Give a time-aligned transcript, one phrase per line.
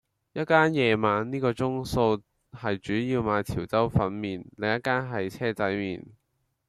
[0.33, 6.03] 一間夜晚呢個鐘數係主要賣潮州粉麵,另一間係車仔麵